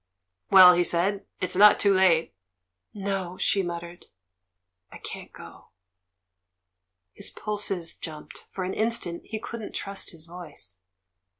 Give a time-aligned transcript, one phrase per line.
[0.49, 2.33] "Well," he said, "it's not too late."
[2.91, 4.07] "No," she muttered;
[4.91, 5.69] "I can't go!"
[7.13, 10.79] His pulses jumped; for an instant he couldn't trust his voice.